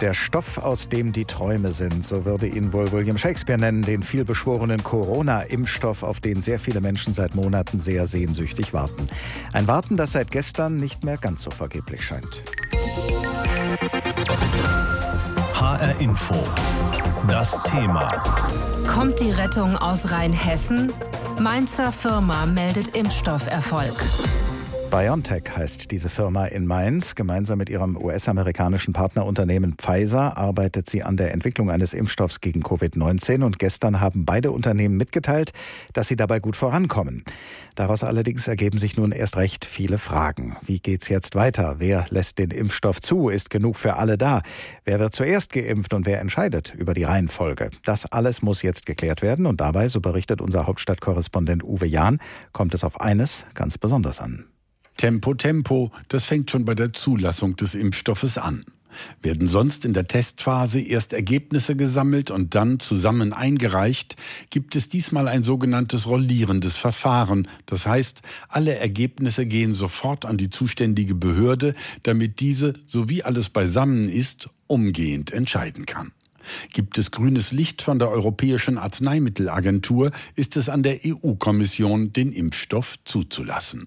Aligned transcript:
Der 0.00 0.14
Stoff, 0.14 0.58
aus 0.58 0.88
dem 0.88 1.12
die 1.12 1.24
Träume 1.24 1.72
sind, 1.72 2.04
so 2.04 2.24
würde 2.24 2.46
ihn 2.46 2.72
wohl 2.72 2.92
William 2.92 3.18
Shakespeare 3.18 3.58
nennen, 3.58 3.82
den 3.82 4.04
vielbeschworenen 4.04 4.84
Corona-Impfstoff, 4.84 6.04
auf 6.04 6.20
den 6.20 6.40
sehr 6.40 6.60
viele 6.60 6.80
Menschen 6.80 7.14
seit 7.14 7.34
Monaten 7.34 7.80
sehr 7.80 8.06
sehnsüchtig 8.06 8.72
warten. 8.72 9.08
Ein 9.52 9.66
Warten, 9.66 9.96
das 9.96 10.12
seit 10.12 10.30
gestern 10.30 10.76
nicht 10.76 11.02
mehr 11.02 11.16
ganz 11.16 11.42
so 11.42 11.50
vergeblich 11.50 12.04
scheint. 12.04 12.42
HR 15.54 16.00
Info. 16.00 16.36
Das 17.28 17.58
Thema. 17.64 18.06
Kommt 18.86 19.18
die 19.18 19.32
Rettung 19.32 19.76
aus 19.76 20.12
Rheinhessen? 20.12 20.92
Mainzer 21.40 21.90
Firma 21.90 22.46
meldet 22.46 22.96
Impfstofferfolg. 22.96 23.96
BioNTech 24.90 25.44
heißt 25.54 25.90
diese 25.90 26.08
Firma 26.08 26.46
in 26.46 26.66
Mainz. 26.66 27.14
Gemeinsam 27.14 27.58
mit 27.58 27.68
ihrem 27.68 27.96
US-amerikanischen 27.96 28.94
Partnerunternehmen 28.94 29.74
Pfizer 29.74 30.38
arbeitet 30.38 30.88
sie 30.88 31.02
an 31.02 31.18
der 31.18 31.32
Entwicklung 31.34 31.70
eines 31.70 31.92
Impfstoffs 31.92 32.40
gegen 32.40 32.62
Covid-19 32.62 33.44
und 33.44 33.58
gestern 33.58 34.00
haben 34.00 34.24
beide 34.24 34.50
Unternehmen 34.50 34.96
mitgeteilt, 34.96 35.52
dass 35.92 36.08
sie 36.08 36.16
dabei 36.16 36.40
gut 36.40 36.56
vorankommen. 36.56 37.24
Daraus 37.74 38.02
allerdings 38.02 38.48
ergeben 38.48 38.78
sich 38.78 38.96
nun 38.96 39.12
erst 39.12 39.36
recht 39.36 39.66
viele 39.66 39.98
Fragen. 39.98 40.56
Wie 40.62 40.80
geht's 40.80 41.08
jetzt 41.08 41.34
weiter? 41.34 41.76
Wer 41.78 42.06
lässt 42.08 42.38
den 42.38 42.50
Impfstoff 42.50 43.02
zu? 43.02 43.28
Ist 43.28 43.50
genug 43.50 43.76
für 43.76 43.96
alle 43.96 44.16
da? 44.16 44.40
Wer 44.84 45.00
wird 45.00 45.14
zuerst 45.14 45.52
geimpft 45.52 45.92
und 45.92 46.06
wer 46.06 46.20
entscheidet 46.20 46.74
über 46.74 46.94
die 46.94 47.04
Reihenfolge? 47.04 47.70
Das 47.84 48.06
alles 48.06 48.40
muss 48.40 48.62
jetzt 48.62 48.86
geklärt 48.86 49.20
werden 49.20 49.44
und 49.44 49.60
dabei, 49.60 49.88
so 49.88 50.00
berichtet 50.00 50.40
unser 50.40 50.66
Hauptstadtkorrespondent 50.66 51.62
Uwe 51.62 51.86
Jahn, 51.86 52.18
kommt 52.52 52.72
es 52.72 52.84
auf 52.84 53.02
eines 53.02 53.44
ganz 53.54 53.76
besonders 53.76 54.20
an. 54.20 54.46
Tempo, 54.98 55.32
Tempo, 55.32 55.92
das 56.08 56.24
fängt 56.24 56.50
schon 56.50 56.64
bei 56.64 56.74
der 56.74 56.92
Zulassung 56.92 57.54
des 57.54 57.76
Impfstoffes 57.76 58.36
an. 58.36 58.64
Werden 59.22 59.46
sonst 59.46 59.84
in 59.84 59.92
der 59.92 60.08
Testphase 60.08 60.80
erst 60.80 61.12
Ergebnisse 61.12 61.76
gesammelt 61.76 62.32
und 62.32 62.56
dann 62.56 62.80
zusammen 62.80 63.32
eingereicht, 63.32 64.16
gibt 64.50 64.74
es 64.74 64.88
diesmal 64.88 65.28
ein 65.28 65.44
sogenanntes 65.44 66.08
rollierendes 66.08 66.76
Verfahren. 66.76 67.46
Das 67.66 67.86
heißt, 67.86 68.22
alle 68.48 68.74
Ergebnisse 68.74 69.46
gehen 69.46 69.72
sofort 69.72 70.24
an 70.24 70.36
die 70.36 70.50
zuständige 70.50 71.14
Behörde, 71.14 71.74
damit 72.02 72.40
diese, 72.40 72.72
so 72.86 73.08
wie 73.08 73.22
alles 73.22 73.50
beisammen 73.50 74.08
ist, 74.08 74.48
umgehend 74.66 75.32
entscheiden 75.32 75.86
kann. 75.86 76.10
Gibt 76.72 76.98
es 76.98 77.12
grünes 77.12 77.52
Licht 77.52 77.82
von 77.82 78.00
der 78.00 78.10
Europäischen 78.10 78.78
Arzneimittelagentur, 78.78 80.10
ist 80.34 80.56
es 80.56 80.68
an 80.68 80.82
der 80.82 80.98
EU-Kommission, 81.06 82.12
den 82.12 82.32
Impfstoff 82.32 82.96
zuzulassen 83.04 83.86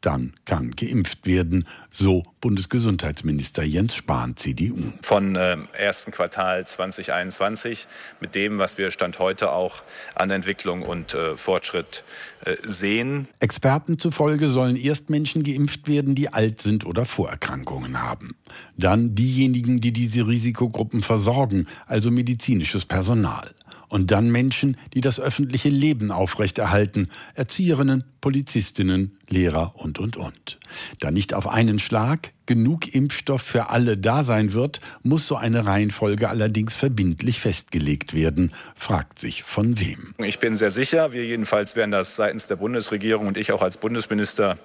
dann 0.00 0.32
kann 0.44 0.72
geimpft 0.72 1.26
werden, 1.26 1.64
so 1.90 2.22
Bundesgesundheitsminister 2.40 3.62
Jens 3.62 3.94
Spahn, 3.94 4.36
CDU. 4.36 4.76
Von 5.02 5.36
äh, 5.36 5.56
ersten 5.72 6.10
Quartal 6.10 6.66
2021 6.66 7.86
mit 8.20 8.34
dem, 8.34 8.58
was 8.58 8.78
wir 8.78 8.90
Stand 8.90 9.18
heute 9.18 9.52
auch 9.52 9.82
an 10.14 10.30
Entwicklung 10.30 10.82
und 10.82 11.14
äh, 11.14 11.36
Fortschritt 11.36 12.04
äh, 12.44 12.56
sehen. 12.64 13.28
Experten 13.38 13.98
zufolge 13.98 14.48
sollen 14.48 14.76
erst 14.76 15.10
Menschen 15.10 15.44
geimpft 15.44 15.86
werden, 15.88 16.14
die 16.14 16.32
alt 16.32 16.60
sind 16.60 16.84
oder 16.84 17.04
Vorerkrankungen 17.04 18.02
haben. 18.02 18.36
Dann 18.76 19.14
diejenigen, 19.14 19.80
die 19.80 19.92
diese 19.92 20.26
Risikogruppen 20.26 21.02
versorgen, 21.02 21.68
also 21.86 22.10
medizinisches 22.10 22.84
Personal. 22.84 23.50
Und 23.92 24.10
dann 24.10 24.30
Menschen, 24.30 24.78
die 24.94 25.02
das 25.02 25.20
öffentliche 25.20 25.68
Leben 25.68 26.12
aufrechterhalten, 26.12 27.10
Erzieherinnen, 27.34 28.04
Polizistinnen, 28.22 29.18
Lehrer 29.28 29.74
und, 29.76 29.98
und, 29.98 30.16
und. 30.16 30.58
Da 30.98 31.10
nicht 31.10 31.34
auf 31.34 31.46
einen 31.46 31.78
Schlag 31.78 32.32
genug 32.46 32.94
Impfstoff 32.94 33.42
für 33.42 33.68
alle 33.68 33.98
da 33.98 34.24
sein 34.24 34.54
wird, 34.54 34.80
muss 35.02 35.26
so 35.26 35.36
eine 35.36 35.66
Reihenfolge 35.66 36.30
allerdings 36.30 36.74
verbindlich 36.74 37.40
festgelegt 37.40 38.14
werden, 38.14 38.54
fragt 38.74 39.18
sich 39.18 39.42
von 39.42 39.78
wem. 39.78 40.14
Ich 40.24 40.38
bin 40.38 40.56
sehr 40.56 40.70
sicher, 40.70 41.12
wir 41.12 41.26
jedenfalls 41.26 41.76
werden 41.76 41.90
das 41.90 42.16
seitens 42.16 42.46
der 42.46 42.56
Bundesregierung 42.56 43.26
und 43.26 43.36
ich 43.36 43.52
auch 43.52 43.60
als 43.60 43.76
Bundesminister 43.76 44.56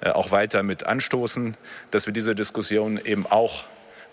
äh, 0.00 0.08
auch 0.08 0.30
weiter 0.30 0.62
mit 0.62 0.86
anstoßen, 0.86 1.58
dass 1.90 2.06
wir 2.06 2.14
diese 2.14 2.34
Diskussion 2.34 2.98
eben 3.04 3.26
auch 3.26 3.64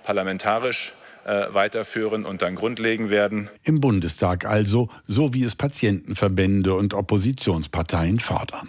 parlamentarisch 0.04 0.96
weiterführen 1.26 2.26
und 2.26 2.42
dann 2.42 2.56
grundlegen 2.56 3.10
werden. 3.10 3.50
Im 3.64 3.82
Bundestag 3.82 4.46
also, 4.46 4.90
so 5.08 5.34
wie 5.34 5.44
es 5.44 5.56
Patientenverbände 5.56 6.74
und 6.74 6.94
Oppositionsparteien 6.94 8.20
fordern. 8.20 8.68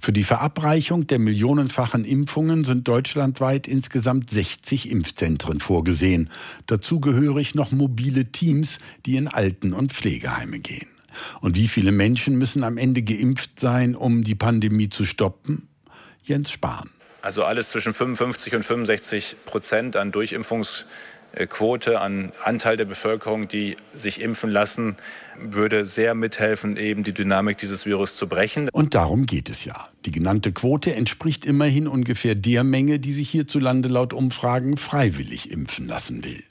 Für 0.00 0.12
die 0.12 0.24
Verabreichung 0.24 1.06
der 1.06 1.18
millionenfachen 1.18 2.04
Impfungen 2.04 2.64
sind 2.64 2.88
deutschlandweit 2.88 3.68
insgesamt 3.68 4.30
60 4.30 4.90
Impfzentren 4.90 5.60
vorgesehen. 5.60 6.30
Dazu 6.66 7.00
gehörig 7.00 7.54
noch 7.54 7.70
mobile 7.70 8.26
Teams, 8.26 8.78
die 9.06 9.16
in 9.16 9.28
Alten- 9.28 9.72
und 9.72 9.92
Pflegeheime 9.92 10.60
gehen. 10.60 10.88
Und 11.40 11.56
wie 11.56 11.68
viele 11.68 11.92
Menschen 11.92 12.38
müssen 12.38 12.64
am 12.64 12.76
Ende 12.76 13.02
geimpft 13.02 13.58
sein, 13.58 13.96
um 13.96 14.24
die 14.24 14.34
Pandemie 14.34 14.88
zu 14.88 15.04
stoppen? 15.04 15.68
Jens 16.22 16.50
Spahn. 16.50 16.90
Also 17.22 17.44
alles 17.44 17.70
zwischen 17.70 17.94
55 17.94 18.54
und 18.54 18.62
65 18.64 19.36
Prozent 19.44 19.96
an 19.96 20.12
Durchimpfungs 20.12 20.86
Quote 21.48 22.00
an 22.00 22.32
Anteil 22.42 22.76
der 22.76 22.84
Bevölkerung, 22.84 23.48
die 23.48 23.76
sich 23.94 24.20
impfen 24.20 24.50
lassen, 24.50 24.96
würde 25.38 25.86
sehr 25.86 26.14
mithelfen, 26.14 26.76
eben 26.76 27.04
die 27.04 27.12
Dynamik 27.12 27.58
dieses 27.58 27.86
Virus 27.86 28.16
zu 28.16 28.28
brechen. 28.28 28.68
Und 28.72 28.94
darum 28.94 29.26
geht 29.26 29.50
es 29.50 29.64
ja. 29.64 29.88
Die 30.04 30.10
genannte 30.10 30.52
Quote 30.52 30.94
entspricht 30.94 31.44
immerhin 31.44 31.86
ungefähr 31.86 32.34
der 32.34 32.64
Menge, 32.64 32.98
die 32.98 33.12
sich 33.12 33.30
hierzulande 33.30 33.88
laut 33.88 34.12
Umfragen 34.12 34.76
freiwillig 34.76 35.50
impfen 35.50 35.86
lassen 35.86 36.24
will. 36.24 36.42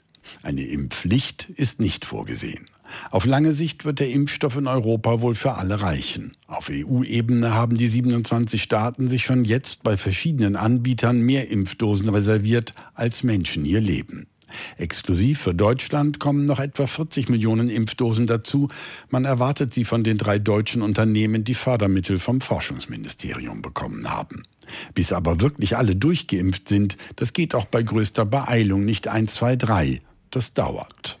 Eine 0.42 0.62
Impfpflicht 0.62 1.48
ist 1.56 1.80
nicht 1.80 2.04
vorgesehen. 2.04 2.66
Auf 3.10 3.26
lange 3.26 3.52
Sicht 3.52 3.84
wird 3.84 4.00
der 4.00 4.10
Impfstoff 4.10 4.56
in 4.56 4.66
Europa 4.66 5.20
wohl 5.20 5.34
für 5.34 5.54
alle 5.54 5.82
reichen. 5.82 6.32
Auf 6.46 6.70
EU-Ebene 6.70 7.54
haben 7.54 7.76
die 7.76 7.88
27 7.88 8.62
Staaten 8.62 9.10
sich 9.10 9.24
schon 9.24 9.44
jetzt 9.44 9.82
bei 9.82 9.96
verschiedenen 9.96 10.56
Anbietern 10.56 11.20
mehr 11.20 11.50
Impfdosen 11.50 12.08
reserviert, 12.08 12.72
als 12.94 13.22
Menschen 13.22 13.64
hier 13.64 13.80
leben. 13.80 14.26
Exklusiv 14.76 15.40
für 15.40 15.54
Deutschland 15.54 16.20
kommen 16.20 16.46
noch 16.46 16.60
etwa 16.60 16.86
40 16.86 17.28
Millionen 17.28 17.68
Impfdosen 17.68 18.26
dazu. 18.26 18.68
Man 19.10 19.24
erwartet 19.24 19.74
sie 19.74 19.84
von 19.84 20.04
den 20.04 20.18
drei 20.18 20.38
deutschen 20.38 20.82
Unternehmen, 20.82 21.44
die 21.44 21.54
Fördermittel 21.54 22.18
vom 22.18 22.40
Forschungsministerium 22.40 23.62
bekommen 23.62 24.10
haben. 24.10 24.42
Bis 24.94 25.12
aber 25.12 25.40
wirklich 25.40 25.76
alle 25.76 25.96
durchgeimpft 25.96 26.68
sind, 26.68 26.96
das 27.16 27.32
geht 27.32 27.54
auch 27.54 27.64
bei 27.64 27.82
größter 27.82 28.24
Beeilung 28.24 28.84
nicht 28.84 29.08
1, 29.08 29.34
2, 29.34 29.56
3. 29.56 30.00
Das 30.30 30.52
dauert. 30.52 31.17